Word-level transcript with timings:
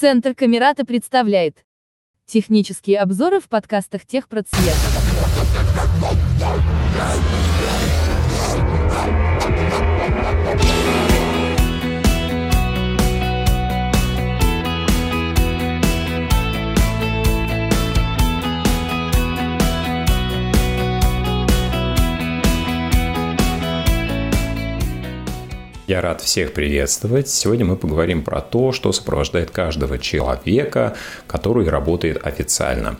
Центр 0.00 0.32
Камерата 0.32 0.84
представляет 0.84 1.64
технические 2.24 3.00
обзоры 3.00 3.40
в 3.40 3.48
подкастах 3.48 4.06
Техпроцвет. 4.06 4.76
Я 25.88 26.02
рад 26.02 26.20
всех 26.20 26.52
приветствовать. 26.52 27.30
Сегодня 27.30 27.64
мы 27.64 27.74
поговорим 27.74 28.22
про 28.22 28.42
то, 28.42 28.72
что 28.72 28.92
сопровождает 28.92 29.50
каждого 29.50 29.98
человека, 29.98 30.94
который 31.26 31.66
работает 31.66 32.26
официально. 32.26 32.98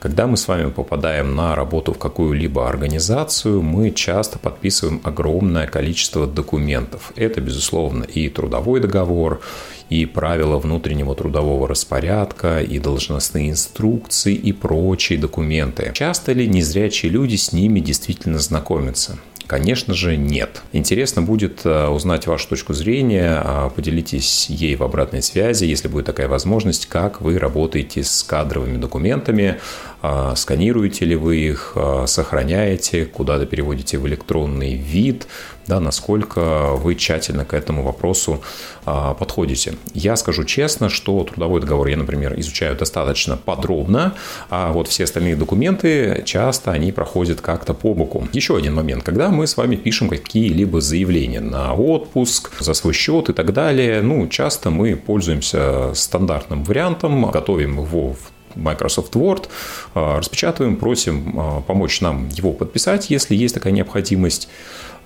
Когда 0.00 0.26
мы 0.26 0.38
с 0.38 0.48
вами 0.48 0.70
попадаем 0.70 1.36
на 1.36 1.54
работу 1.54 1.92
в 1.92 1.98
какую-либо 1.98 2.66
организацию, 2.66 3.60
мы 3.60 3.90
часто 3.90 4.38
подписываем 4.38 5.02
огромное 5.04 5.66
количество 5.66 6.26
документов. 6.26 7.12
Это, 7.16 7.42
безусловно, 7.42 8.04
и 8.04 8.30
трудовой 8.30 8.80
договор, 8.80 9.42
и 9.90 10.06
правила 10.06 10.56
внутреннего 10.56 11.14
трудового 11.14 11.68
распорядка, 11.68 12.62
и 12.62 12.78
должностные 12.78 13.50
инструкции, 13.50 14.34
и 14.34 14.54
прочие 14.54 15.18
документы. 15.18 15.90
Часто 15.92 16.32
ли 16.32 16.48
незрячие 16.48 17.12
люди 17.12 17.36
с 17.36 17.52
ними 17.52 17.80
действительно 17.80 18.38
знакомятся? 18.38 19.18
Конечно 19.46 19.94
же, 19.94 20.16
нет. 20.16 20.62
Интересно 20.72 21.22
будет 21.22 21.64
э, 21.64 21.86
узнать 21.86 22.26
вашу 22.26 22.48
точку 22.48 22.74
зрения, 22.74 23.40
а, 23.44 23.70
поделитесь 23.70 24.50
ей 24.50 24.74
в 24.74 24.82
обратной 24.82 25.22
связи, 25.22 25.64
если 25.64 25.86
будет 25.86 26.06
такая 26.06 26.26
возможность, 26.26 26.86
как 26.86 27.20
вы 27.20 27.38
работаете 27.38 28.02
с 28.02 28.24
кадровыми 28.24 28.76
документами, 28.76 29.58
а, 30.02 30.34
сканируете 30.34 31.04
ли 31.04 31.14
вы 31.14 31.36
их, 31.36 31.72
а, 31.76 32.06
сохраняете, 32.06 33.06
куда-то 33.06 33.46
переводите 33.46 33.98
в 33.98 34.06
электронный 34.08 34.74
вид, 34.74 35.28
да, 35.66 35.80
насколько 35.80 36.72
вы 36.74 36.94
тщательно 36.94 37.44
к 37.44 37.54
этому 37.54 37.82
вопросу 37.82 38.40
а, 38.84 39.14
подходите. 39.14 39.74
Я 39.94 40.16
скажу 40.16 40.44
честно, 40.44 40.88
что 40.88 41.24
трудовой 41.24 41.60
договор 41.60 41.88
я, 41.88 41.96
например, 41.96 42.38
изучаю 42.38 42.76
достаточно 42.76 43.36
подробно, 43.36 44.14
а 44.48 44.72
вот 44.72 44.88
все 44.88 45.04
остальные 45.04 45.36
документы 45.36 46.22
часто 46.24 46.72
они 46.72 46.92
проходят 46.92 47.40
как-то 47.40 47.74
по 47.74 47.94
боку. 47.94 48.28
Еще 48.32 48.56
один 48.56 48.74
момент, 48.74 49.02
когда 49.02 49.30
мы 49.30 49.46
с 49.46 49.56
вами 49.56 49.76
пишем 49.76 50.08
какие-либо 50.08 50.80
заявления 50.80 51.40
на 51.40 51.74
отпуск, 51.74 52.52
за 52.60 52.74
свой 52.74 52.94
счет 52.94 53.28
и 53.28 53.32
так 53.32 53.52
далее, 53.52 54.02
ну, 54.02 54.28
часто 54.28 54.70
мы 54.70 54.94
пользуемся 54.96 55.92
стандартным 55.94 56.64
вариантом, 56.64 57.30
готовим 57.30 57.80
его 57.80 58.12
в 58.12 58.35
Microsoft 58.56 59.14
Word, 59.14 59.48
а, 59.94 60.18
распечатываем, 60.18 60.76
просим 60.76 61.34
а, 61.38 61.60
помочь 61.60 62.00
нам 62.00 62.28
его 62.28 62.52
подписать, 62.52 63.10
если 63.10 63.34
есть 63.34 63.54
такая 63.54 63.72
необходимость. 63.72 64.48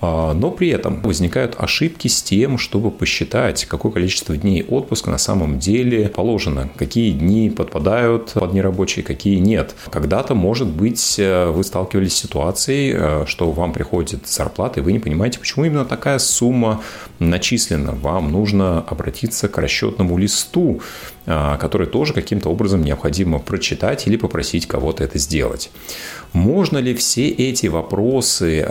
А, 0.01 0.33
но 0.33 0.51
при 0.51 0.69
этом 0.69 1.03
возникают 1.03 1.57
ошибки 1.59 2.09
с 2.09 2.23
тем, 2.23 2.57
чтобы 2.59 2.91
посчитать, 2.91 3.67
какое 3.67 3.93
количество 3.93 4.37
дней 4.37 4.65
отпуска 4.65 5.11
на 5.11 5.19
самом 5.19 5.59
деле 5.59 6.09
положено, 6.09 6.71
какие 6.77 7.13
дни 7.13 7.51
подпадают 7.51 8.33
под 8.33 8.53
нерабочие, 8.55 9.05
какие 9.05 9.37
нет. 9.37 9.75
Когда-то, 9.91 10.35
может 10.35 10.69
быть, 10.69 11.17
э, 11.19 11.51
вы 11.51 11.65
сталкивались 11.65 12.15
с 12.15 12.21
ситуацией, 12.21 12.95
э, 12.97 13.25
что 13.27 13.51
вам 13.53 13.73
приходит 13.73 14.27
зарплата, 14.27 14.81
и 14.81 14.83
вы 14.83 14.93
не 14.93 15.01
понимаете, 15.01 15.39
почему 15.39 15.67
именно 15.67 15.85
такая 15.85 16.19
сумма 16.19 16.81
начислена. 17.19 17.93
Вам 17.93 18.33
нужно 18.33 18.81
обратиться 18.81 19.49
к 19.49 19.59
расчетному 19.59 20.17
листу, 20.17 20.81
э, 21.31 21.59
который 21.59 21.87
тоже 21.87 22.13
каким-то 22.13 22.49
образом 22.51 22.83
необходимо 22.83 23.39
прочитать 23.39 24.07
или 24.07 24.17
попросить 24.17 24.67
кого-то 24.67 25.05
это 25.05 25.19
сделать. 25.19 25.71
Можно 26.33 26.79
ли 26.79 26.95
все 26.95 27.29
эти 27.29 27.67
вопросы 27.67 28.67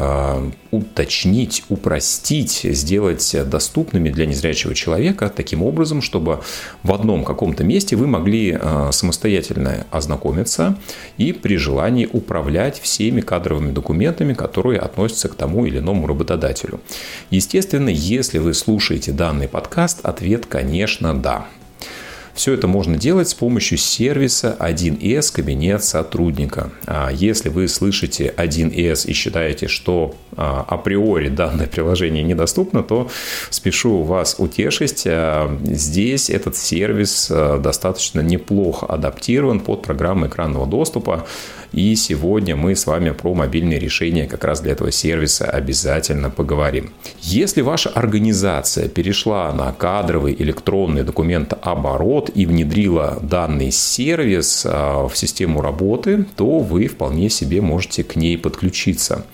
уточнить? 0.72 1.30
уточнить, 1.30 1.64
упростить, 1.70 2.62
сделать 2.64 3.36
доступными 3.50 4.10
для 4.10 4.26
незрячего 4.26 4.76
человека 4.76 5.32
таким 5.34 5.64
образом, 5.64 6.02
чтобы 6.02 6.42
в 6.84 6.94
одном 6.94 7.24
каком-то 7.24 7.64
месте 7.64 7.96
вы 7.96 8.08
могли 8.08 8.58
э, 8.60 8.90
самостоятельно 8.92 9.86
ознакомиться 9.92 10.78
и 11.18 11.32
при 11.34 11.58
желании 11.58 12.08
управлять 12.12 12.80
всеми 12.80 13.22
кадровыми 13.22 13.72
документами, 13.72 14.34
которые 14.34 14.80
относятся 14.80 15.30
к 15.30 15.36
тому 15.36 15.66
или 15.66 15.80
иному 15.80 16.08
работодателю. 16.08 16.80
Естественно, 17.30 17.90
если 17.90 18.40
вы 18.40 18.54
слушаете 18.54 19.12
данный 19.12 19.48
подкаст, 19.48 20.00
ответ, 20.04 20.46
конечно, 20.46 21.14
да. 21.14 21.46
Все 22.40 22.54
это 22.54 22.68
можно 22.68 22.96
делать 22.96 23.28
с 23.28 23.34
помощью 23.34 23.78
сервиса 23.78 24.56
1С 24.62 25.30
кабинет 25.30 25.84
сотрудника. 25.84 26.70
А 26.86 27.10
если 27.12 27.50
вы 27.50 27.68
слышите 27.68 28.34
1С 28.38 29.10
и 29.10 29.12
считаете, 29.12 29.68
что 29.68 30.16
а, 30.38 30.64
априори 30.66 31.28
данное 31.28 31.68
приложение 31.68 32.24
недоступно, 32.24 32.82
то 32.82 33.12
спешу 33.50 34.04
вас 34.04 34.38
утешить. 34.38 35.04
А, 35.06 35.54
здесь 35.66 36.30
этот 36.30 36.56
сервис 36.56 37.30
достаточно 37.30 38.22
неплохо 38.22 38.86
адаптирован 38.86 39.60
под 39.60 39.82
программу 39.82 40.28
экранного 40.28 40.66
доступа. 40.66 41.28
И 41.72 41.96
сегодня 41.96 42.56
мы 42.56 42.76
с 42.76 42.88
вами 42.88 43.12
про 43.12 43.34
мобильные 43.34 43.80
решения 43.80 44.28
как 44.28 44.44
раз 44.44 44.62
для 44.62 44.72
этого 44.72 44.92
сервиса 44.92 45.46
обязательно 45.46 46.30
поговорим. 46.30 46.92
Если 47.22 47.62
ваша 47.62 47.90
организация 47.90 48.88
перешла 48.88 49.52
на 49.52 49.72
кадровый 49.72 50.36
электронный 50.40 51.04
документооборот 51.04 52.29
и 52.30 52.46
внедрила 52.46 53.20
данный 53.22 53.72
сервис 53.72 54.66
а, 54.66 55.08
в 55.08 55.18
систему 55.18 55.62
работы, 55.62 56.26
то 56.36 56.60
вы 56.60 56.88
вполне 56.88 57.30
себе 57.30 57.62
можете 57.62 58.04
к 58.04 58.16
ней 58.16 58.38
подключиться. 58.38 59.26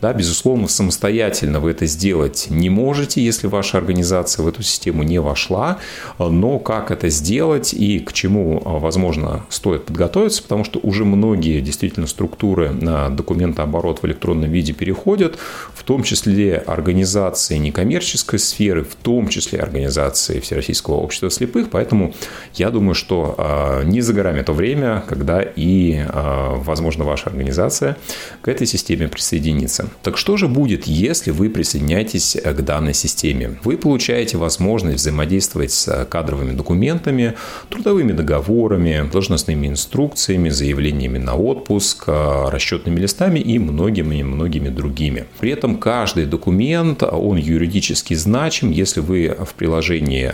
Да, 0.00 0.12
безусловно, 0.12 0.68
самостоятельно 0.68 1.58
вы 1.58 1.72
это 1.72 1.86
сделать 1.86 2.46
не 2.50 2.70
можете, 2.70 3.20
если 3.20 3.48
ваша 3.48 3.78
организация 3.78 4.44
в 4.44 4.48
эту 4.48 4.62
систему 4.62 5.02
не 5.02 5.20
вошла, 5.20 5.78
но 6.18 6.60
как 6.60 6.92
это 6.92 7.08
сделать 7.08 7.74
и 7.74 7.98
к 7.98 8.12
чему, 8.12 8.62
возможно, 8.64 9.44
стоит 9.48 9.86
подготовиться, 9.86 10.42
потому 10.42 10.62
что 10.62 10.78
уже 10.84 11.04
многие 11.04 11.60
действительно 11.60 12.06
структуры 12.06 12.70
на 12.70 13.08
документооборот 13.08 14.00
в 14.00 14.06
электронном 14.06 14.50
виде 14.50 14.72
переходят, 14.72 15.36
в 15.74 15.82
том 15.82 16.04
числе 16.04 16.58
организации 16.58 17.56
некоммерческой 17.56 18.38
сферы, 18.38 18.84
в 18.84 18.94
том 18.94 19.26
числе 19.28 19.58
организации 19.58 20.38
Всероссийского 20.38 20.94
общества 20.94 21.28
слепых, 21.28 21.70
поэтому 21.70 22.14
я 22.54 22.70
думаю, 22.70 22.94
что 22.94 23.34
а, 23.38 23.82
не 23.84 24.00
за 24.00 24.12
горами 24.12 24.42
то 24.42 24.52
время, 24.52 25.02
когда 25.06 25.40
и, 25.42 25.96
а, 26.08 26.54
возможно, 26.56 27.04
ваша 27.04 27.30
организация 27.30 27.96
к 28.40 28.48
этой 28.48 28.66
системе 28.66 29.08
присоединится. 29.08 29.88
Так 30.02 30.16
что 30.18 30.36
же 30.36 30.48
будет, 30.48 30.86
если 30.86 31.30
вы 31.30 31.50
присоединяетесь 31.50 32.36
э, 32.36 32.54
к 32.54 32.60
данной 32.62 32.94
системе? 32.94 33.58
Вы 33.64 33.76
получаете 33.76 34.38
возможность 34.38 34.98
взаимодействовать 34.98 35.72
с 35.72 35.88
э, 35.88 36.04
кадровыми 36.04 36.52
документами, 36.52 37.34
трудовыми 37.68 38.12
договорами, 38.12 39.08
должностными 39.10 39.66
инструкциями, 39.66 40.48
заявлениями 40.48 41.18
на 41.18 41.36
отпуск, 41.36 42.04
э, 42.06 42.48
расчетными 42.50 43.00
листами 43.00 43.38
и 43.38 43.58
многими-многими 43.58 44.68
другими. 44.68 45.24
При 45.40 45.50
этом 45.50 45.76
каждый 45.76 46.26
документ, 46.26 47.02
он 47.02 47.36
юридически 47.36 48.14
значим, 48.14 48.70
если 48.70 49.00
вы 49.00 49.36
в 49.38 49.54
приложении 49.54 50.32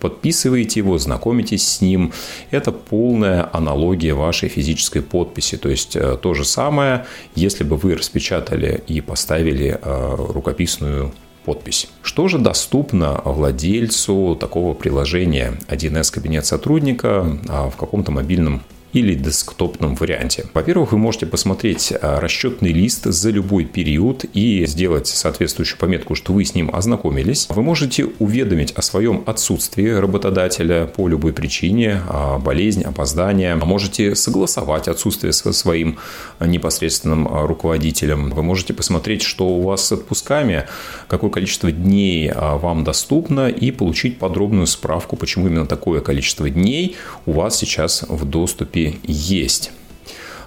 подписываете 0.00 0.80
его, 0.80 0.98
знакомитесь 0.98 1.29
с 1.62 1.80
ним. 1.80 2.12
Это 2.50 2.72
полная 2.72 3.48
аналогия 3.52 4.14
вашей 4.14 4.48
физической 4.48 5.02
подписи. 5.02 5.56
То 5.56 5.68
есть 5.68 5.96
то 6.22 6.34
же 6.34 6.44
самое, 6.44 7.06
если 7.34 7.64
бы 7.64 7.76
вы 7.76 7.94
распечатали 7.94 8.82
и 8.86 9.00
поставили 9.00 9.78
э, 9.80 10.14
рукописную 10.16 11.12
подпись. 11.44 11.88
Что 12.02 12.28
же 12.28 12.38
доступно 12.38 13.20
владельцу 13.24 14.36
такого 14.38 14.74
приложения 14.74 15.54
1С 15.68 16.12
кабинет 16.12 16.46
сотрудника 16.46 17.38
а 17.48 17.70
в 17.70 17.76
каком-то 17.76 18.12
мобильном 18.12 18.62
или 18.92 19.14
десктопном 19.14 19.94
варианте. 19.94 20.46
Во-первых, 20.52 20.92
вы 20.92 20.98
можете 20.98 21.26
посмотреть 21.26 21.92
а, 21.92 22.20
расчетный 22.20 22.72
лист 22.72 23.04
за 23.04 23.30
любой 23.30 23.64
период 23.64 24.24
и 24.34 24.66
сделать 24.66 25.06
соответствующую 25.06 25.78
пометку, 25.78 26.14
что 26.14 26.32
вы 26.32 26.44
с 26.44 26.54
ним 26.54 26.70
ознакомились. 26.72 27.46
Вы 27.48 27.62
можете 27.62 28.06
уведомить 28.18 28.72
о 28.72 28.82
своем 28.82 29.22
отсутствии 29.26 29.88
работодателя 29.88 30.86
по 30.86 31.06
любой 31.08 31.32
причине, 31.32 32.02
а, 32.08 32.38
болезнь, 32.38 32.82
опоздание. 32.82 33.54
Можете 33.54 34.14
согласовать 34.14 34.88
отсутствие 34.88 35.32
со 35.32 35.52
своим 35.52 35.98
непосредственным 36.40 37.28
а, 37.28 37.46
руководителем. 37.46 38.30
Вы 38.30 38.42
можете 38.42 38.74
посмотреть, 38.74 39.22
что 39.22 39.46
у 39.48 39.62
вас 39.62 39.84
с 39.84 39.92
отпусками, 39.92 40.66
какое 41.06 41.30
количество 41.30 41.70
дней 41.70 42.32
вам 42.34 42.82
доступно 42.84 43.48
и 43.48 43.70
получить 43.70 44.18
подробную 44.18 44.66
справку, 44.66 45.16
почему 45.16 45.46
именно 45.46 45.66
такое 45.66 46.00
количество 46.00 46.50
дней 46.50 46.96
у 47.26 47.32
вас 47.32 47.56
сейчас 47.56 48.04
в 48.08 48.24
доступе 48.24 48.79
есть. 49.04 49.72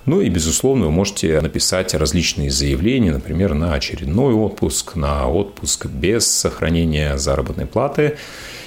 Ну 0.05 0.19
и, 0.19 0.29
безусловно, 0.29 0.85
вы 0.85 0.91
можете 0.91 1.39
написать 1.39 1.93
различные 1.93 2.51
заявления, 2.51 3.11
например, 3.13 3.53
на 3.53 3.73
очередной 3.73 4.33
отпуск, 4.33 4.95
на 4.95 5.29
отпуск 5.29 5.85
без 5.85 6.27
сохранения 6.27 7.17
заработной 7.17 7.65
платы 7.65 8.17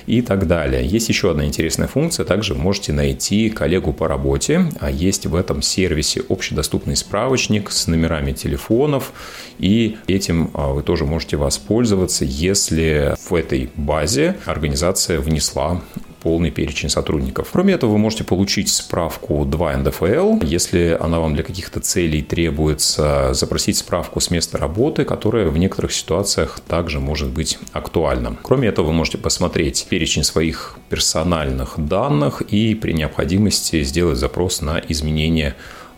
и 0.06 0.22
так 0.22 0.46
далее. 0.46 0.86
Есть 0.86 1.10
еще 1.10 1.32
одна 1.32 1.44
интересная 1.44 1.88
функция. 1.88 2.24
Также 2.24 2.54
вы 2.54 2.60
можете 2.60 2.92
найти 2.92 3.50
коллегу 3.50 3.92
по 3.92 4.08
работе. 4.08 4.70
А 4.80 4.90
есть 4.90 5.26
в 5.26 5.34
этом 5.34 5.60
сервисе 5.60 6.22
общедоступный 6.28 6.96
справочник 6.96 7.70
с 7.70 7.86
номерами 7.86 8.32
телефонов. 8.32 9.12
И 9.58 9.98
этим 10.06 10.50
а, 10.54 10.68
вы 10.68 10.82
тоже 10.82 11.04
можете 11.04 11.36
воспользоваться, 11.36 12.24
если 12.24 13.14
в 13.28 13.34
этой 13.34 13.70
базе 13.76 14.36
организация 14.46 15.20
внесла 15.20 15.82
полный 16.26 16.50
перечень 16.50 16.88
сотрудников. 16.88 17.50
Кроме 17.52 17.74
этого, 17.74 17.92
вы 17.92 17.98
можете 17.98 18.24
получить 18.24 18.68
справку 18.68 19.44
2 19.44 19.76
НДФЛ, 19.76 20.42
если 20.42 20.98
она 21.00 21.20
вам 21.20 21.34
для 21.34 21.44
каких-то 21.44 21.78
целей 21.78 22.20
требуется, 22.20 23.32
запросить 23.32 23.76
справку 23.76 24.18
с 24.18 24.32
места 24.32 24.58
работы, 24.58 25.04
которая 25.04 25.46
в 25.46 25.56
некоторых 25.56 25.92
ситуациях 25.92 26.58
также 26.66 26.98
может 26.98 27.28
быть 27.28 27.60
актуальна. 27.70 28.36
Кроме 28.42 28.66
этого, 28.66 28.86
вы 28.86 28.92
можете 28.92 29.18
посмотреть 29.18 29.86
перечень 29.88 30.24
своих 30.24 30.78
персональных 30.88 31.74
данных 31.76 32.42
и 32.42 32.74
при 32.74 32.90
необходимости 32.92 33.84
сделать 33.84 34.18
запрос 34.18 34.62
на 34.62 34.82
изменение 34.88 35.54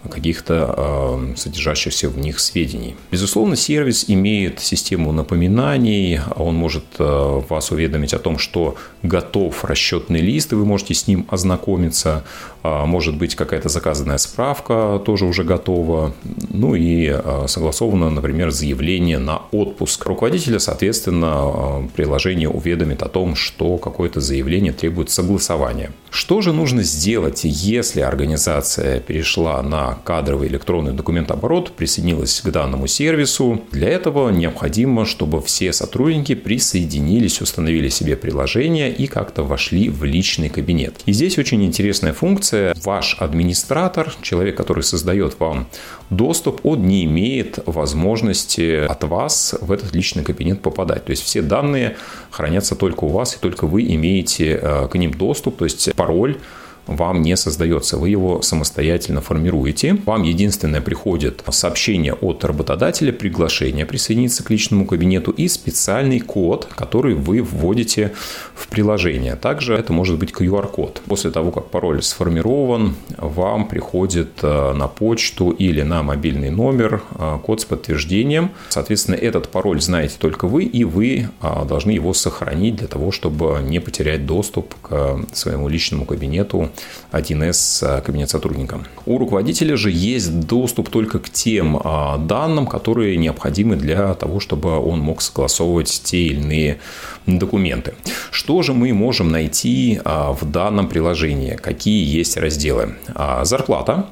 каких-то 0.09 0.75
э, 0.77 1.37
содержащихся 1.37 2.09
в 2.09 2.19
них 2.19 2.39
сведений. 2.41 2.97
Безусловно, 3.11 3.57
сервис 3.57 4.05
имеет 4.09 4.61
систему 4.61 5.13
напоминаний, 5.13 6.21
он 6.37 6.55
может 6.55 6.85
э, 6.99 7.43
вас 7.49 7.71
уведомить 7.71 8.15
о 8.15 8.19
том, 8.19 8.39
что 8.39 8.77
готов 9.03 9.65
расчетный 9.65 10.21
лист, 10.21 10.53
и 10.53 10.57
вы 10.57 10.65
можете 10.65 10.95
с 10.95 11.07
ним 11.07 11.27
ознакомиться. 11.31 12.25
Э, 12.63 12.85
может 12.85 13.17
быть, 13.17 13.35
какая-то 13.35 13.69
заказанная 13.69 14.19
справка 14.19 15.01
тоже 15.05 15.25
уже 15.25 15.45
готова. 15.45 16.15
Ну 16.51 16.75
и 16.75 17.07
э, 17.13 17.45
согласовано, 17.49 18.11
например, 18.11 18.51
заявление 18.51 19.19
на 19.19 19.43
отпуск. 19.53 20.07
Руководителя, 20.07 20.59
соответственно, 20.59 21.35
э, 21.35 21.89
приложение 21.95 22.49
уведомит 22.49 23.03
о 23.03 23.09
том, 23.09 23.35
что 23.35 23.79
какое-то 23.79 24.21
заявление 24.21 24.73
требует 24.73 25.11
согласования. 25.11 25.93
Что 26.11 26.41
же 26.41 26.53
нужно 26.53 26.83
сделать, 26.83 27.41
если 27.45 28.01
организация 28.01 29.01
перешла 29.01 29.63
на 29.63 29.88
кадровый 29.95 30.49
электронный 30.49 30.93
документооборот 30.93 31.73
присоединилась 31.73 32.41
к 32.41 32.51
данному 32.51 32.87
сервису. 32.87 33.63
Для 33.73 33.89
этого 33.89 34.31
необходимо, 34.31 35.05
чтобы 35.05 35.41
все 35.43 35.73
сотрудники 35.73 36.35
присоединились, 36.35 37.41
установили 37.41 37.89
себе 37.89 38.17
приложение 38.17 38.93
и 38.93 39.07
как-то 39.07 39.43
вошли 39.43 39.89
в 39.89 40.05
личный 40.05 40.49
кабинет. 40.49 40.95
И 41.07 41.13
здесь 41.13 41.39
очень 41.39 41.65
интересная 41.65 42.13
функция. 42.13 42.75
Ваш 42.85 43.17
администратор, 43.19 44.15
человек, 44.23 44.57
который 44.57 44.83
создает 44.83 45.39
вам 45.39 45.69
доступ, 46.11 46.61
он 46.65 46.87
не 46.87 47.05
имеет 47.05 47.59
возможности 47.67 48.87
от 48.87 49.05
вас 49.05 49.55
в 49.61 49.73
этот 49.73 49.95
личный 49.95 50.25
кабинет 50.25 50.63
попадать. 50.63 51.05
То 51.05 51.11
есть 51.11 51.23
все 51.23 51.43
данные 51.43 51.97
хранятся 52.31 52.75
только 52.75 53.05
у 53.05 53.09
вас, 53.09 53.35
и 53.35 53.39
только 53.39 53.67
вы 53.67 53.83
имеете 53.83 54.59
э, 54.61 54.89
к 54.89 54.95
ним 54.97 55.13
доступ, 55.13 55.57
то 55.57 55.65
есть 55.65 55.95
пароль 55.95 56.39
вам 56.89 57.23
не 57.23 57.37
создается. 57.37 57.99
Вы 57.99 58.09
его 58.09 58.43
самостоятельно 58.43 59.21
формируете. 59.21 59.99
Вам 60.07 60.23
единственное 60.23 60.81
приходит 60.81 61.43
сообщение 61.51 62.15
от 62.15 62.45
работодателя, 62.45 63.13
приглашение 63.13 63.85
присоединиться 63.87 64.43
к 64.43 64.51
личному 64.51 64.87
кабинету 64.87 65.31
и 65.31 65.49
специальный 65.49 66.21
код, 66.21 66.69
который 66.75 67.15
вы 67.15 67.43
вводите 67.43 68.13
в 68.55 68.69
приложение. 68.69 69.37
Также 69.37 69.75
это 69.75 69.93
может 69.93 70.19
быть 70.19 70.33
QR-код. 70.33 71.03
После 71.07 71.31
того, 71.31 71.51
как 71.51 71.71
пароль 71.71 72.03
сформирован, 72.03 72.97
вам 73.19 73.69
приходит 73.69 74.31
э, 74.43 74.73
на 74.73 74.89
почту 74.89 75.51
или 75.51 75.83
на 75.83 76.03
мобильный 76.03 76.51
номер 76.51 77.03
э, 77.19 77.39
код 77.45 77.61
с 77.61 77.65
подтверждением. 77.65 78.51
Соответственно, 78.71 79.17
этот 79.17 79.49
пароль 79.49 79.81
знаете 79.81 80.15
только 80.19 80.49
вы, 80.49 80.65
и 80.65 80.85
вы 80.85 81.29
э, 81.43 81.65
должны 81.69 81.91
его 81.91 82.15
сохранить 82.15 82.77
для 82.77 82.89
того, 82.89 83.13
чтобы 83.13 83.61
не 83.63 83.81
потерять 83.81 84.27
доступ 84.27 84.75
к 84.81 85.21
своему 85.33 85.69
личному 85.69 86.05
кабинету 86.07 86.71
1С 87.13 87.83
а, 87.83 88.01
кабинет 88.01 88.31
сотрудника. 88.31 88.81
У 89.07 89.19
руководителя 89.19 89.77
же 89.77 89.91
есть 89.91 90.41
доступ 90.41 90.91
только 90.91 91.19
к 91.19 91.31
тем 91.31 91.81
а, 91.83 92.19
данным, 92.19 92.67
которые 92.67 93.17
необходимы 93.17 93.77
для 93.77 94.15
того, 94.15 94.41
чтобы 94.41 94.79
он 94.79 95.01
мог 95.01 95.23
согласовывать 95.23 96.03
те 96.05 96.19
или 96.19 96.41
иные 96.41 96.79
документы. 97.27 97.95
Что 98.31 98.63
же 98.63 98.75
мы 98.75 98.93
можем 98.93 99.31
найти 99.31 100.01
а, 100.05 100.33
в 100.33 100.51
данном 100.51 100.89
приложении? 100.89 101.57
Какие 101.57 102.05
есть 102.05 102.37
разделы? 102.37 102.97
Зарплата. 103.43 104.07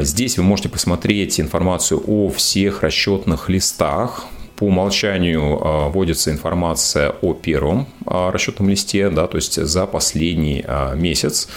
Здесь 0.00 0.38
вы 0.38 0.44
можете 0.44 0.68
посмотреть 0.70 1.38
информацию 1.40 2.02
о 2.06 2.30
всех 2.30 2.82
расчетных 2.82 3.50
листах, 3.50 4.26
по 4.56 4.64
умолчанию 4.64 5.58
а, 5.60 5.88
вводится 5.88 6.30
информация 6.30 7.10
о 7.22 7.34
первом 7.34 7.86
а, 8.06 8.30
расчетном 8.30 8.68
листе, 8.68 9.10
да, 9.10 9.26
то 9.26 9.36
есть 9.36 9.54
за 9.54 9.86
последний 9.86 10.64
а, 10.66 10.94
месяц 10.94 11.48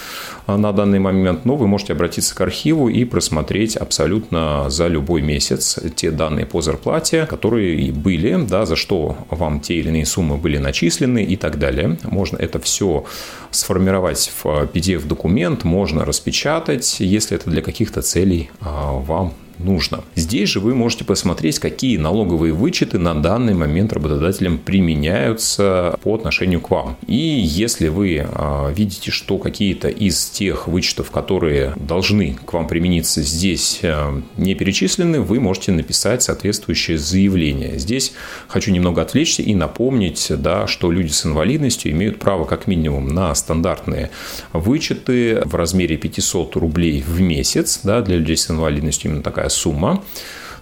на 0.47 0.71
данный 0.71 0.99
момент, 0.99 1.43
но 1.43 1.57
вы 1.57 1.67
можете 1.67 1.93
обратиться 1.93 2.33
к 2.33 2.39
архиву 2.39 2.87
и 2.87 3.03
просмотреть 3.03 3.75
абсолютно 3.75 4.69
за 4.69 4.87
любой 4.87 5.21
месяц 5.21 5.77
те 5.95 6.09
данные 6.09 6.45
по 6.45 6.61
зарплате, 6.61 7.25
которые 7.25 7.91
были, 7.91 8.45
да, 8.47 8.65
за 8.65 8.77
что 8.77 9.17
вам 9.29 9.59
те 9.59 9.75
или 9.75 9.89
иные 9.89 10.05
суммы 10.05 10.37
были 10.37 10.57
начислены 10.57 11.23
и 11.23 11.35
так 11.35 11.59
далее. 11.59 11.97
Можно 12.03 12.37
это 12.37 12.59
все 12.59 13.03
сформировать 13.51 14.31
в 14.41 14.45
PDF-документ, 14.45 15.65
можно 15.65 16.05
распечатать, 16.05 17.01
если 17.01 17.35
это 17.35 17.49
для 17.49 17.61
каких-то 17.61 18.01
целей 18.01 18.49
вам 18.61 19.33
нужно. 19.59 20.03
Здесь 20.15 20.49
же 20.49 20.59
вы 20.59 20.75
можете 20.75 21.03
посмотреть, 21.03 21.59
какие 21.59 21.97
налоговые 21.97 22.53
вычеты 22.53 22.99
на 22.99 23.13
данный 23.15 23.53
момент 23.53 23.93
работодателем 23.93 24.57
применяются 24.57 25.97
по 26.03 26.15
отношению 26.15 26.61
к 26.61 26.69
вам. 26.69 26.97
И 27.07 27.15
если 27.15 27.87
вы 27.87 28.25
а, 28.25 28.71
видите, 28.71 29.11
что 29.11 29.37
какие-то 29.37 29.87
из 29.87 30.29
тех 30.29 30.67
вычетов, 30.67 31.11
которые 31.11 31.73
должны 31.75 32.37
к 32.45 32.53
вам 32.53 32.67
примениться, 32.67 33.21
здесь 33.21 33.79
а, 33.83 34.21
не 34.37 34.55
перечислены, 34.55 35.21
вы 35.21 35.39
можете 35.39 35.71
написать 35.71 36.23
соответствующее 36.23 36.97
заявление. 36.97 37.79
Здесь 37.79 38.13
хочу 38.47 38.71
немного 38.71 39.01
отвлечься 39.01 39.41
и 39.41 39.55
напомнить, 39.55 40.27
да, 40.29 40.67
что 40.67 40.91
люди 40.91 41.11
с 41.11 41.25
инвалидностью 41.25 41.91
имеют 41.91 42.19
право 42.19 42.45
как 42.45 42.67
минимум 42.67 43.07
на 43.07 43.33
стандартные 43.35 44.11
вычеты 44.53 45.41
в 45.45 45.55
размере 45.55 45.97
500 45.97 46.55
рублей 46.55 47.03
в 47.05 47.19
месяц. 47.21 47.81
Да, 47.83 48.01
для 48.01 48.17
людей 48.17 48.37
с 48.37 48.49
инвалидностью 48.49 49.11
именно 49.11 49.23
такая 49.23 49.46
сумма. 49.49 50.03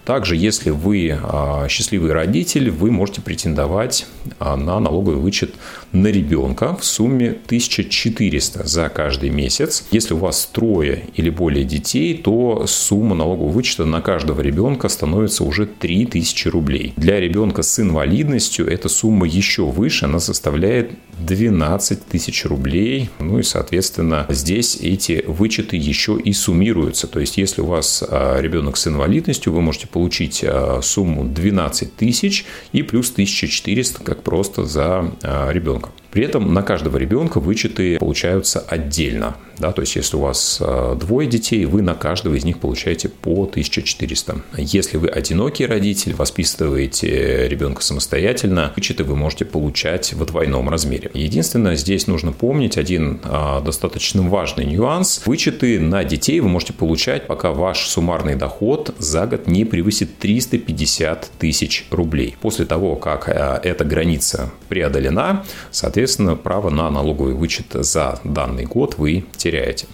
Также, 0.06 0.36
если 0.36 0.70
вы 0.70 1.18
а, 1.20 1.66
счастливый 1.68 2.12
родитель, 2.12 2.70
вы 2.70 2.92
можете 2.92 3.20
претендовать 3.20 4.06
а, 4.38 4.56
на 4.56 4.78
налоговый 4.78 5.16
вычет 5.16 5.54
на 5.90 6.06
ребенка 6.06 6.76
в 6.76 6.84
сумме 6.84 7.30
1400 7.30 8.68
за 8.68 8.88
каждый 8.88 9.30
месяц. 9.30 9.84
Если 9.90 10.14
у 10.14 10.18
вас 10.18 10.48
трое 10.52 11.06
или 11.14 11.28
более 11.28 11.64
детей, 11.64 12.16
то 12.16 12.66
сумма 12.68 13.16
налогового 13.16 13.50
вычета 13.50 13.84
на 13.84 14.00
каждого 14.00 14.40
ребенка 14.40 14.88
становится 14.88 15.42
уже 15.42 15.66
3000 15.66 16.48
рублей. 16.48 16.92
Для 16.96 17.18
ребенка 17.18 17.62
с 17.62 17.80
инвалидностью 17.80 18.68
эта 18.68 18.88
сумма 18.88 19.26
еще 19.26 19.64
выше, 19.64 20.04
она 20.04 20.20
составляет 20.20 20.92
12 21.18 22.06
тысяч 22.06 22.44
рублей. 22.44 23.10
Ну 23.18 23.40
и, 23.40 23.42
соответственно, 23.42 24.26
здесь 24.28 24.76
эти 24.76 25.24
вычеты 25.26 25.76
еще 25.76 26.16
и 26.22 26.32
суммируются. 26.32 27.08
То 27.08 27.18
есть, 27.18 27.38
если 27.38 27.62
у 27.62 27.66
вас 27.66 28.04
а, 28.08 28.40
ребенок 28.40 28.76
с 28.76 28.86
инвалидностью, 28.86 29.52
вы 29.52 29.62
можете 29.62 29.88
получить 29.96 30.44
а, 30.46 30.80
сумму 30.82 31.24
12 31.24 31.96
тысяч 31.96 32.44
и 32.72 32.82
плюс 32.82 33.10
1400 33.10 34.04
как 34.04 34.22
просто 34.22 34.66
за 34.66 35.10
а, 35.22 35.50
ребенка. 35.50 35.88
При 36.16 36.24
этом 36.24 36.54
на 36.54 36.62
каждого 36.62 36.96
ребенка 36.96 37.40
вычеты 37.40 37.98
получаются 37.98 38.60
отдельно. 38.60 39.36
Да, 39.58 39.72
то 39.72 39.82
есть, 39.82 39.96
если 39.96 40.16
у 40.16 40.20
вас 40.20 40.58
а, 40.60 40.94
двое 40.94 41.28
детей, 41.28 41.64
вы 41.64 41.82
на 41.82 41.94
каждого 41.94 42.34
из 42.34 42.44
них 42.44 42.58
получаете 42.58 43.08
по 43.08 43.44
1400. 43.44 44.42
Если 44.56 44.96
вы 44.96 45.08
одинокий 45.08 45.66
родитель, 45.66 46.14
воспитываете 46.14 47.48
ребенка 47.48 47.82
самостоятельно, 47.82 48.72
вычеты 48.76 49.04
вы 49.04 49.16
можете 49.16 49.44
получать 49.44 50.12
в 50.12 50.24
двойном 50.24 50.68
размере. 50.68 51.10
Единственное, 51.14 51.76
здесь 51.76 52.06
нужно 52.06 52.32
помнить 52.32 52.76
один 52.76 53.20
а, 53.24 53.60
достаточно 53.60 54.22
важный 54.22 54.64
нюанс. 54.64 55.22
Вычеты 55.26 55.80
на 55.80 56.04
детей 56.04 56.40
вы 56.40 56.48
можете 56.48 56.72
получать, 56.72 57.26
пока 57.26 57.52
ваш 57.52 57.88
суммарный 57.88 58.36
доход 58.36 58.94
за 58.98 59.26
год 59.26 59.46
не 59.46 59.64
превысит 59.64 60.18
350 60.18 61.30
тысяч 61.38 61.86
рублей. 61.90 62.36
После 62.40 62.66
того, 62.66 62.96
как 62.96 63.28
а, 63.28 63.60
эта 63.62 63.84
граница 63.84 64.50
преодолена, 64.68 65.44
соответственно, 65.70 66.05
право 66.42 66.70
на 66.70 66.90
налоговый 66.90 67.34
вычет 67.34 67.66
за 67.72 68.20
данный 68.24 68.64
год 68.64 68.94
вы 68.98 69.24
теряете. 69.36 69.86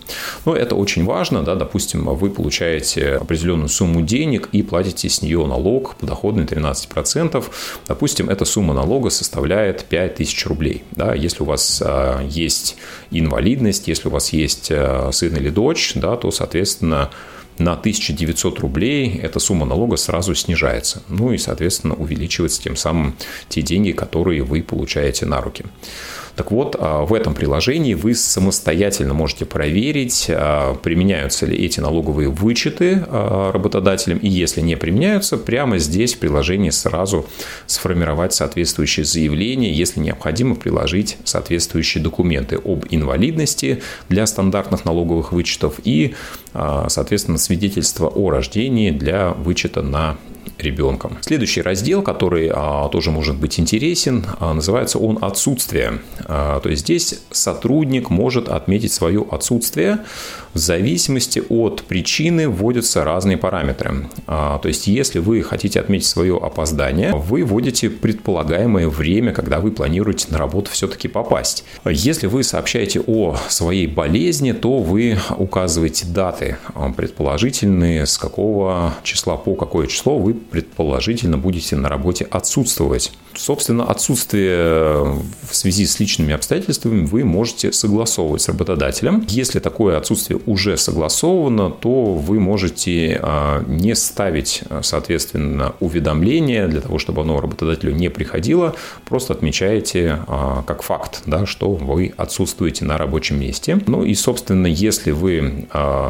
Но 0.45 0.54
это 0.54 0.75
очень 0.75 1.04
важно, 1.04 1.42
да, 1.42 1.54
допустим, 1.54 2.04
вы 2.04 2.31
получаете 2.31 3.16
определенную 3.16 3.69
сумму 3.69 4.02
денег 4.02 4.49
и 4.52 4.62
платите 4.62 5.09
с 5.09 5.23
нее 5.23 5.47
налог 5.47 5.97
подоходный 5.97 6.45
13%. 6.45 7.45
Допустим, 7.87 8.28
эта 8.28 8.45
сумма 8.45 8.75
налога 8.75 9.11
составляет 9.11 9.85
5000 9.85 10.47
рублей. 10.47 10.85
Да, 10.92 11.14
если 11.14 11.42
у 11.42 11.47
вас 11.47 11.83
а, 11.85 12.23
есть 12.23 12.76
инвалидность, 13.11 13.88
если 13.88 14.09
у 14.09 14.11
вас 14.11 14.33
есть 14.33 14.69
а, 14.71 15.11
сын 15.12 15.35
или 15.37 15.50
дочь, 15.50 15.92
да, 15.95 16.16
то, 16.16 16.31
соответственно, 16.31 17.11
на 17.59 17.73
1900 17.73 18.61
рублей 18.61 19.18
эта 19.23 19.38
сумма 19.38 19.66
налога 19.66 19.97
сразу 19.97 20.35
снижается. 20.35 21.02
Ну 21.09 21.32
и, 21.32 21.38
соответственно, 21.38 21.94
увеличивается 21.94 22.62
тем 22.62 22.76
самым 22.76 23.14
те 23.49 23.62
деньги, 23.62 23.92
которые 23.92 24.42
вы 24.42 24.62
получаете 24.62 25.26
на 25.26 25.40
руки. 25.40 25.64
Так 26.36 26.50
вот, 26.50 26.76
а, 26.78 27.04
в 27.04 27.12
этом 27.12 27.34
приложении 27.34 27.94
вы 27.94 28.14
самостоятельно 28.14 29.12
можете 29.12 29.44
проверить, 29.44 30.26
а, 30.30 30.74
применяются 30.74 31.44
ли 31.46 31.56
эти 31.56 31.80
налоговые 31.80 32.30
вычеты 32.30 33.04
а, 33.06 33.52
работодателем, 33.52 34.18
и 34.18 34.28
если 34.28 34.60
не 34.62 34.76
применяются, 34.76 35.36
прямо 35.36 35.78
здесь 35.78 36.14
в 36.14 36.18
приложении 36.18 36.70
сразу 36.70 37.26
сформировать 37.66 38.32
соответствующее 38.32 39.04
заявление, 39.04 39.72
если 39.72 40.00
необходимо 40.00 40.54
приложить 40.54 41.18
соответствующие 41.24 42.02
документы 42.02 42.56
об 42.56 42.86
инвалидности 42.88 43.82
для 44.08 44.26
стандартных 44.26 44.84
налоговых 44.84 45.32
вычетов 45.32 45.80
и, 45.84 46.14
соответственно, 46.52 47.38
свидетельство 47.38 48.08
о 48.08 48.30
рождении 48.30 48.90
для 48.90 49.30
вычета 49.30 49.82
на 49.82 50.16
ребенком. 50.58 51.18
Следующий 51.20 51.62
раздел, 51.62 52.02
который 52.02 52.50
а, 52.52 52.88
тоже 52.88 53.11
может 53.11 53.37
быть 53.37 53.58
интересен, 53.58 54.25
а, 54.38 54.54
называется 54.54 54.99
он 54.99 55.18
«Отсутствие». 55.20 56.00
А, 56.25 56.61
то 56.61 56.68
есть 56.68 56.82
здесь 56.82 57.20
сотрудник 57.30 58.11
может 58.11 58.49
отметить 58.49 58.92
свое 58.92 59.25
отсутствие 59.30 60.00
в 60.54 60.58
зависимости 60.58 61.42
от 61.49 61.82
причины 61.82 62.49
вводятся 62.49 63.04
разные 63.04 63.38
параметры. 63.38 64.08
То 64.26 64.61
есть, 64.64 64.87
если 64.87 65.18
вы 65.18 65.42
хотите 65.42 65.80
отметить 65.80 66.06
свое 66.06 66.37
опоздание, 66.37 67.14
вы 67.14 67.42
вводите 67.44 67.88
предполагаемое 67.88 68.88
время, 68.88 69.32
когда 69.32 69.61
вы 69.61 69.70
планируете 69.70 70.26
на 70.30 70.37
работу 70.37 70.70
все-таки 70.70 71.08
попасть. 71.08 71.64
Если 71.87 72.26
вы 72.26 72.42
сообщаете 72.42 73.00
о 73.00 73.37
своей 73.49 73.87
болезни, 73.87 74.52
то 74.52 74.78
вы 74.78 75.16
указываете 75.38 76.06
даты 76.06 76.58
предположительные, 76.96 78.04
с 78.04 78.18
какого 78.18 78.94
числа 79.02 79.37
по 79.37 79.54
какое 79.54 79.87
число 79.87 80.18
вы 80.18 80.31
предположительно 80.34 81.38
будете 81.38 81.76
на 81.76 81.88
работе 81.88 82.26
отсутствовать. 82.30 83.12
Собственно, 83.34 83.84
отсутствие 83.84 85.22
в 85.48 85.54
связи 85.54 85.86
с 85.86 85.98
личными 85.98 86.34
обстоятельствами 86.34 87.06
вы 87.06 87.24
можете 87.24 87.72
согласовывать 87.72 88.42
с 88.42 88.48
работодателем. 88.48 89.24
Если 89.28 89.58
такое 89.58 89.96
отсутствие 89.96 90.38
уже 90.44 90.76
согласовано, 90.76 91.70
то 91.70 92.14
вы 92.14 92.40
можете 92.40 93.18
а, 93.22 93.64
не 93.66 93.94
ставить, 93.94 94.62
соответственно, 94.82 95.74
уведомление 95.80 96.68
для 96.68 96.82
того, 96.82 96.98
чтобы 96.98 97.22
оно 97.22 97.40
работодателю 97.40 97.94
не 97.94 98.10
приходило. 98.10 98.74
Просто 99.06 99.32
отмечаете 99.32 100.18
как 100.66 100.82
факт, 100.82 101.22
да, 101.26 101.46
что 101.46 101.70
вы 101.70 102.12
отсутствуете 102.16 102.84
на 102.84 102.98
рабочем 102.98 103.40
месте. 103.40 103.80
Ну 103.86 104.04
и, 104.04 104.14
собственно, 104.14 104.66
если 104.66 105.10
вы 105.10 105.68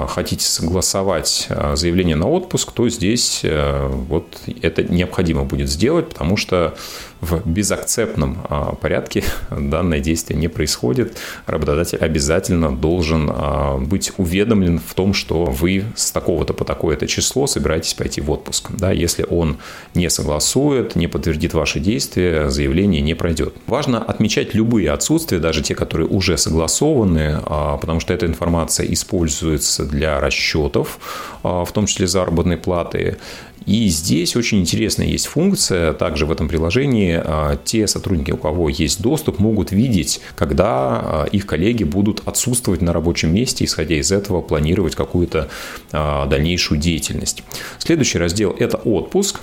хотите 0.09 0.45
согласовать 0.45 1.49
заявление 1.75 2.17
на 2.17 2.29
отпуск, 2.29 2.73
то 2.73 2.89
здесь 2.89 3.41
э, 3.43 3.89
вот 4.13 4.41
это 4.61 4.83
необходимо 4.85 5.45
будет 5.45 5.71
сделать, 5.71 6.11
потому 6.11 6.37
что 6.37 6.75
в 7.23 7.41
безакцептном 7.49 8.45
а, 8.49 8.75
порядке 8.75 9.25
данное 9.51 10.01
действие 10.01 10.39
не 10.39 10.49
происходит. 10.49 11.17
Работодатель 11.47 11.99
обязательно 11.99 12.77
должен 12.77 13.31
а, 13.33 13.79
быть 13.79 14.13
уведомлен 14.19 14.81
в 14.81 14.93
том, 14.95 15.15
что 15.15 15.45
вы 15.45 15.85
с 15.95 16.11
такого-то 16.11 16.53
по 16.53 16.65
такое-то 16.65 17.07
число 17.07 17.47
собираетесь 17.47 17.95
пойти 17.95 18.21
в 18.21 18.31
отпуск. 18.31 18.71
Да, 18.73 18.91
если 18.91 19.25
он 19.31 19.59
не 19.95 20.11
согласует, 20.11 20.97
не 20.97 21.07
подтвердит 21.07 21.55
ваши 21.55 21.79
действия, 21.79 22.51
заявление 22.51 23.01
не 23.01 23.15
пройдет. 23.15 23.55
Важно 23.69 24.03
отмечать 24.03 24.53
любые 24.53 24.91
отсутствия, 24.91 25.39
даже 25.39 25.63
те, 25.63 25.77
которые 25.77 26.09
уже 26.09 26.37
согласованы, 26.37 27.39
а, 27.45 27.77
потому 27.77 28.01
что 28.01 28.13
эта 28.13 28.27
информация 28.27 28.87
используется 28.93 29.85
для 29.85 30.19
расчетов, 30.19 30.99
в 31.45 31.69
том 31.73 31.87
числе 31.87 32.09
заработной 32.09 32.57
платы. 32.57 33.19
И 33.67 33.89
здесь 33.89 34.37
очень 34.37 34.61
интересная 34.61 35.07
есть 35.07 35.27
функция, 35.27 35.93
также 35.93 36.27
в 36.27 36.33
этом 36.33 36.49
приложении 36.49 37.21
а, 37.23 37.57
те 37.65 37.87
сотрудники, 37.87 38.31
у 38.31 38.37
кого 38.37 38.69
есть 38.69 39.01
доступ, 39.01 39.39
могут 39.39 39.73
видеть, 39.73 40.21
когда 40.35 40.67
а, 40.69 41.25
их 41.31 41.47
коллеги 41.47 41.85
будут 41.85 42.23
отсутствовать 42.27 42.83
на 42.83 42.93
рабочем 42.93 43.35
месте, 43.35 43.65
исходя 43.65 43.97
из 43.97 44.11
этого 44.13 44.41
планировать 44.41 44.95
какую-то 44.95 45.49
а, 45.93 46.27
дальнейшую 46.27 46.81
деятельность. 46.81 47.43
Следующий 47.79 48.19
раздел– 48.19 48.55
это 48.59 48.77
отпуск. 48.77 49.41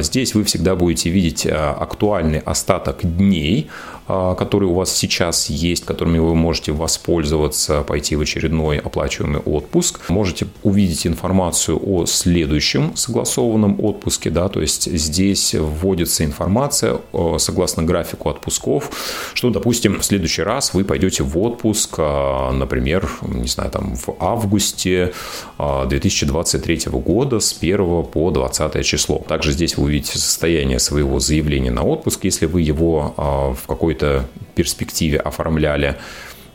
Здесь 0.00 0.34
вы 0.34 0.44
всегда 0.44 0.76
будете 0.76 1.08
видеть 1.08 1.46
актуальный 1.46 2.40
остаток 2.40 2.98
дней, 3.02 3.68
которые 4.06 4.68
у 4.70 4.74
вас 4.74 4.94
сейчас 4.94 5.48
есть, 5.48 5.84
которыми 5.84 6.18
вы 6.18 6.34
можете 6.34 6.72
воспользоваться, 6.72 7.82
пойти 7.82 8.16
в 8.16 8.20
очередной 8.20 8.78
оплачиваемый 8.78 9.40
отпуск. 9.40 10.00
Можете 10.08 10.46
увидеть 10.62 11.06
информацию 11.06 11.80
о 11.82 12.06
следующем 12.06 12.96
согласованном 12.96 13.82
отпуске, 13.82 14.30
да, 14.30 14.48
то 14.48 14.60
есть 14.60 14.90
здесь 14.90 15.54
вводится 15.54 16.24
информация 16.24 16.98
согласно 17.38 17.82
графику 17.82 18.28
отпусков, 18.28 18.90
что, 19.34 19.50
допустим, 19.50 20.00
в 20.00 20.04
следующий 20.04 20.42
раз 20.42 20.74
вы 20.74 20.84
пойдете 20.84 21.22
в 21.22 21.38
отпуск, 21.38 21.94
а, 21.98 22.52
например, 22.52 23.08
не 23.22 23.48
знаю, 23.48 23.70
там 23.70 23.96
в 23.96 24.14
августе 24.20 25.12
2023 25.58 26.82
а, 26.86 26.90
года 26.90 27.40
с 27.40 27.56
1 27.58 28.04
по 28.04 28.30
20 28.30 28.84
число. 28.84 29.24
Также 29.26 29.52
здесь 29.52 29.76
вы 29.76 29.84
увидите 29.84 30.18
состояние 30.18 30.78
своего 30.78 31.20
заявления 31.20 31.70
на 31.70 31.84
отпуск, 31.84 32.24
если 32.24 32.46
вы 32.46 32.62
его 32.62 33.14
в 33.16 33.66
какой 33.66 33.93
какой-то 33.94 34.26
перспективе 34.54 35.18
оформляли 35.18 35.96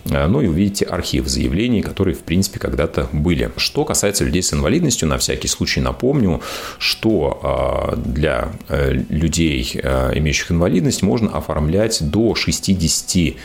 ну 0.06 0.42
и 0.42 0.48
увидите 0.48 0.86
архив 0.86 1.28
заявлений, 1.28 1.82
которые, 1.82 2.16
в 2.16 2.20
принципе, 2.20 2.60
когда-то 2.60 3.08
были. 3.12 3.52
Что 3.58 3.86
касается 3.86 4.24
людей 4.24 4.42
с 4.42 4.54
инвалидностью, 4.54 5.08
на 5.08 5.18
всякий 5.18 5.48
случай 5.48 5.82
напомню, 5.82 6.42
что 6.78 7.40
а, 7.44 7.96
для 7.96 8.50
э, 8.68 8.94
людей, 9.10 9.72
э, 9.74 10.12
имеющих 10.16 10.52
инвалидность, 10.52 11.04
можно 11.04 11.30
оформлять 11.30 12.10
до 12.10 12.36
60 12.36 13.36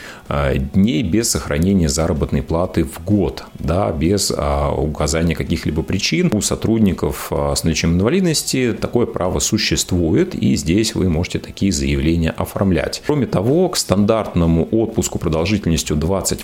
дней 0.73 1.03
без 1.03 1.29
сохранения 1.29 1.89
заработной 1.89 2.41
платы 2.41 2.83
в 2.83 3.03
год, 3.03 3.43
да, 3.59 3.91
без 3.91 4.31
указания 4.31 5.35
каких-либо 5.35 5.83
причин. 5.83 6.29
У 6.33 6.41
сотрудников 6.41 7.31
с 7.31 7.63
наличием 7.63 7.93
инвалидности 7.93 8.75
такое 8.79 9.05
право 9.05 9.39
существует, 9.39 10.33
и 10.33 10.55
здесь 10.55 10.95
вы 10.95 11.09
можете 11.09 11.39
такие 11.39 11.71
заявления 11.71 12.31
оформлять. 12.31 13.03
Кроме 13.05 13.27
того, 13.27 13.69
к 13.69 13.77
стандартному 13.77 14.67
отпуску 14.71 15.19
продолжительностью 15.19 15.95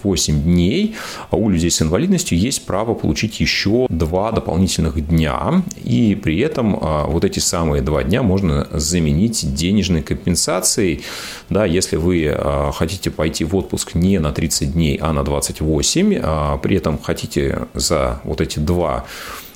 28 0.02 0.32
8 0.32 0.44
дней, 0.44 0.96
а 1.30 1.36
у 1.36 1.50
людей 1.50 1.72
с 1.72 1.82
инвалидностью 1.82 2.38
есть 2.38 2.66
право 2.66 2.94
получить 2.94 3.40
еще 3.40 3.88
два 3.90 4.32
дополнительных 4.32 5.08
дня. 5.08 5.64
И 5.84 6.16
при 6.16 6.40
этом 6.40 6.78
а, 6.82 7.06
вот 7.08 7.26
эти 7.26 7.40
самые 7.40 7.82
два 7.82 8.04
дня 8.04 8.24
можно 8.24 8.68
заменить 8.72 9.54
денежной 9.54 10.02
компенсацией. 10.02 11.02
Да, 11.50 11.66
если 11.66 11.98
вы 11.98 12.28
а, 12.28 12.72
хотите 12.72 13.12
пойти 13.12 13.46
в 13.46 13.56
отпуск 13.56 13.96
не 13.96 14.20
на 14.20 14.32
30 14.32 14.74
дней, 14.74 14.98
а 15.02 15.14
на 15.14 15.24
28, 15.24 16.60
при 16.62 16.76
этом 16.76 17.00
хотите 17.00 17.68
за 17.74 18.22
вот 18.24 18.42
эти 18.42 18.60
два 18.60 18.92
а, 18.92 19.06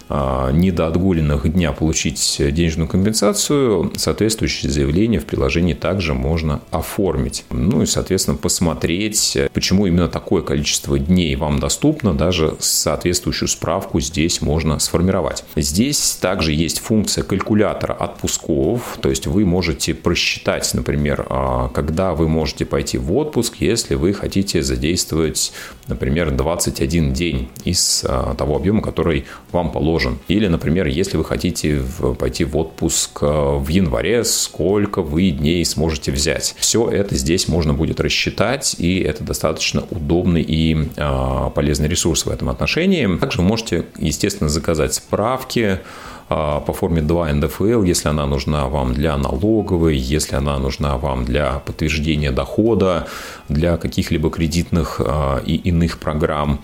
недоотгуленных 0.10 1.52
дня 1.52 1.72
получить 1.72 2.38
денежную 2.40 2.88
компенсацию, 2.88 3.92
соответствующее 3.96 4.72
заявление 4.72 5.20
в 5.20 5.26
приложении 5.26 5.74
также 5.74 6.14
можно 6.14 6.62
оформить. 6.72 7.46
Ну 7.50 7.82
и, 7.82 7.86
соответственно, 7.86 8.38
посмотреть, 8.38 9.38
почему 9.54 9.88
именно 9.88 10.08
такое 10.08 10.42
количество 10.42 11.00
дней 11.00 11.36
вам 11.36 11.60
доступно, 11.60 12.14
даже 12.14 12.56
соответствующую 12.60 13.50
справку 13.50 14.00
здесь 14.00 14.42
можно 14.42 14.80
сформировать. 14.80 15.44
Здесь 15.56 16.18
также 16.22 16.54
есть 16.54 16.80
функция 16.80 17.24
калькулятора 17.24 17.94
отпусков, 17.94 18.98
то 19.02 19.10
есть 19.10 19.28
вы 19.28 19.46
можете 19.46 19.94
просчитать, 19.94 20.72
например, 20.74 21.26
а, 21.30 21.70
когда 21.70 22.14
вы 22.14 22.28
можете 22.28 22.66
пойти 22.66 22.98
в 22.98 23.16
отпуск, 23.16 23.56
если 23.60 23.96
вы 23.96 24.14
хотите 24.14 24.62
задействовать, 24.62 25.52
например, 25.88 26.32
21 26.32 27.14
день 27.14 27.50
из 27.64 28.06
а, 28.08 28.36
того 28.36 28.56
объема, 28.56 28.82
который 28.82 29.26
вам 29.52 29.72
положен 29.72 29.95
положен. 29.96 30.20
Или, 30.28 30.48
например, 30.48 30.88
если 30.88 31.18
вы 31.18 31.24
хотите 31.24 31.82
пойти 32.20 32.44
в 32.44 32.58
отпуск 32.58 33.20
э, 33.22 33.26
в 33.26 33.68
январе, 33.70 34.24
сколько 34.24 35.02
вы 35.02 35.32
дней 35.32 35.64
сможете 35.66 36.12
взять. 36.12 36.56
Все 36.58 36.90
это 36.90 37.16
здесь 37.16 37.48
можно 37.48 37.74
будет 37.74 38.00
рассчитать, 38.00 38.76
и 38.78 39.00
это 39.00 39.24
достаточно 39.24 39.84
удобный 39.92 40.42
и 40.42 40.90
а, 40.98 41.50
полезный 41.50 41.88
ресурс 41.88 42.26
в 42.26 42.30
этом 42.30 42.50
отношении. 42.50 43.18
Также 43.18 43.42
вы 43.42 43.48
можете, 43.48 43.86
естественно, 43.98 44.50
заказать 44.50 44.94
справки 44.94 45.80
а, 46.28 46.60
по 46.60 46.74
форме 46.74 47.02
2 47.02 47.34
НДФЛ, 47.34 47.84
если 47.84 48.10
она 48.10 48.26
нужна 48.26 48.68
вам 48.68 48.94
для 48.94 49.16
налоговой, 49.18 49.96
если 49.96 50.36
она 50.36 50.58
нужна 50.58 50.98
вам 50.98 51.24
для 51.24 51.60
подтверждения 51.60 52.32
дохода, 52.32 53.08
для 53.48 53.78
каких-либо 53.78 54.30
кредитных 54.30 55.00
а, 55.00 55.42
и 55.46 55.56
иных 55.56 56.00
программ. 56.00 56.62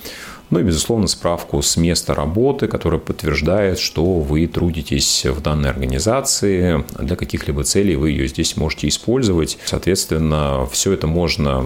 Ну 0.51 0.59
и, 0.59 0.63
безусловно, 0.63 1.07
справку 1.07 1.61
с 1.61 1.77
места 1.77 2.13
работы, 2.13 2.67
которая 2.67 2.99
подтверждает, 2.99 3.79
что 3.79 4.19
вы 4.19 4.47
трудитесь 4.47 5.25
в 5.25 5.41
данной 5.41 5.69
организации, 5.69 6.83
для 6.99 7.15
каких-либо 7.15 7.63
целей 7.63 7.95
вы 7.95 8.11
ее 8.11 8.27
здесь 8.27 8.57
можете 8.57 8.89
использовать. 8.89 9.57
Соответственно, 9.63 10.67
все 10.69 10.91
это 10.91 11.07
можно 11.07 11.65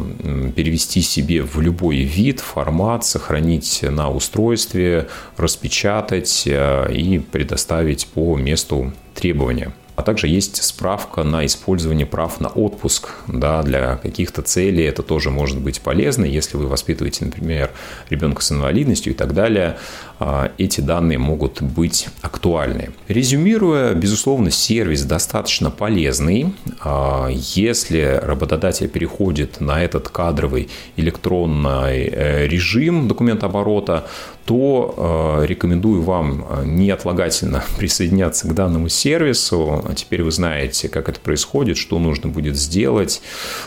перевести 0.56 1.02
себе 1.02 1.42
в 1.42 1.60
любой 1.60 1.98
вид, 1.98 2.40
формат, 2.40 3.04
сохранить 3.06 3.80
на 3.82 4.12
устройстве, 4.12 5.08
распечатать 5.36 6.44
э, 6.46 6.94
и 6.94 7.18
предоставить 7.18 8.06
по 8.06 8.38
месту 8.38 8.94
требования. 9.16 9.74
А 9.96 10.02
также 10.02 10.28
есть 10.28 10.62
справка 10.62 11.24
на 11.24 11.46
использование 11.46 12.06
прав 12.06 12.42
на 12.42 12.50
отпуск 12.50 13.10
да, 13.28 13.64
для 13.64 13.96
каких-то 13.96 14.42
целей. 14.42 14.84
Это 14.84 15.04
тоже 15.04 15.32
может 15.32 15.60
быть 15.60 15.82
полезно, 15.82 16.26
если 16.26 16.58
вы 16.58 16.68
воспитываете, 16.68 17.26
например, 17.26 17.72
ребенка 18.10 18.42
с 18.42 18.52
инвалидностью 18.52 19.14
и 19.14 19.16
так 19.16 19.34
далее. 19.34 19.78
А, 20.20 20.52
эти 20.58 20.82
данные 20.82 21.18
могут 21.18 21.62
быть 21.62 22.08
актуальны. 22.22 22.92
Резюмируя, 23.08 23.94
безусловно, 23.94 24.52
сервис 24.52 25.04
достаточно 25.04 25.72
полезный. 25.72 26.54
А, 26.82 27.30
если 27.30 28.20
работодатель 28.22 28.90
переходит 28.90 29.62
на 29.62 29.82
этот 29.82 30.10
кадровый 30.10 30.70
электронный 30.98 32.10
э, 32.12 32.48
режим 32.48 33.08
документооборота, 33.08 34.08
то 34.46 35.42
э, 35.42 35.48
рекомендую 35.48 36.04
вам 36.04 36.46
э, 36.48 36.64
неотлагательно 36.66 37.64
присоединяться 37.78 38.48
к 38.48 38.54
данному 38.54 38.90
сервису. 38.90 39.84
Теперь 39.96 40.24
вы 40.24 40.32
знаете, 40.32 40.88
как 40.88 41.10
это 41.10 41.20
происходит, 41.20 41.78
что 41.78 41.98
нужно 41.98 42.30
будет 42.30 42.56
сделать. 42.56 43.22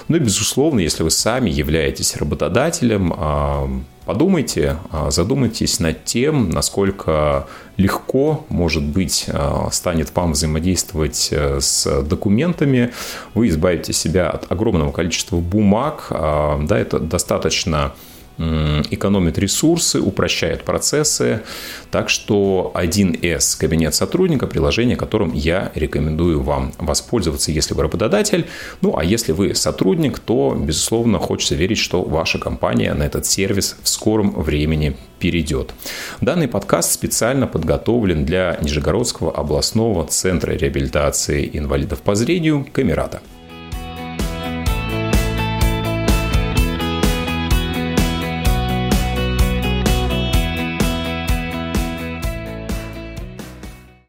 Ну 0.07 0.17
и, 0.17 0.21
безусловно, 0.21 0.79
если 0.79 1.03
вы 1.03 1.11
сами 1.11 1.51
являетесь 1.51 2.17
работодателем, 2.17 3.13
а, 3.17 3.69
подумайте, 4.07 4.77
задумайтесь 5.09 5.81
над 5.81 6.05
тем, 6.05 6.51
насколько 6.51 7.49
легко, 7.77 8.47
может 8.49 8.85
быть, 8.85 9.27
станет 9.73 10.15
вам 10.15 10.33
взаимодействовать 10.33 11.29
э, 11.33 11.61
с 11.61 12.03
документами. 12.03 12.93
Вы 13.35 13.49
избавите 13.49 13.93
себя 13.93 14.31
от 14.31 14.51
огромного 14.51 14.93
количества 14.93 15.37
бумаг. 15.37 16.07
Да, 16.11 16.79
это 16.79 17.01
достаточно 17.01 17.93
экономит 18.39 19.39
ресурсы, 19.39 20.01
упрощает 20.01 20.65
процессы. 20.65 21.43
Так 21.91 22.09
что 22.09 22.73
1С 22.75 23.59
кабинет 23.59 23.95
сотрудника, 23.95 24.47
приложение, 24.47 24.97
которым 24.97 25.33
я 25.35 25.73
рекомендую 25.75 26.43
вам 26.43 26.73
воспользоваться, 26.79 27.51
если 27.51 27.75
вы 27.75 27.83
работодатель. 27.83 28.47
Ну, 28.81 28.97
а 28.97 29.05
если 29.05 29.33
вы 29.33 29.55
сотрудник, 29.55 30.19
то, 30.19 30.57
безусловно, 30.59 31.19
хочется 31.19 31.55
верить, 31.55 31.79
что 31.79 32.03
ваша 32.03 32.39
компания 32.39 32.95
на 32.95 33.03
этот 33.03 33.27
сервис 33.27 33.77
в 33.83 33.89
скором 33.89 34.31
времени 34.31 34.97
перейдет. 35.19 35.73
Данный 36.21 36.49
подкаст 36.49 36.93
специально 36.93 37.47
подготовлен 37.47 38.25
для 38.25 38.59
Нижегородского 38.61 39.33
областного 39.33 40.07
центра 40.07 40.53
реабилитации 40.53 41.51
инвалидов 41.53 42.01
по 42.01 42.15
зрению 42.15 42.67
Камерата. 42.73 43.21